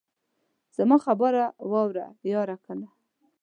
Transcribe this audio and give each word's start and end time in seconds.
زما 0.77 0.97
خبره 1.05 1.43
واوره 1.71 2.07
ياره 2.33 2.57
کنه. 2.65 2.87